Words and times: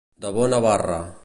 De 0.25 0.31
bona 0.37 0.63
barra. 0.67 1.01